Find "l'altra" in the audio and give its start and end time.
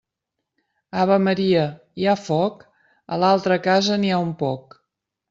3.25-3.59